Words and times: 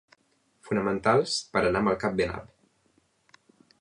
Fonamentals 0.69 1.35
per 1.57 1.63
anar 1.67 1.83
amb 1.85 1.93
el 1.93 1.99
cap 2.05 2.17
ben 2.23 2.35
alt. 2.39 2.51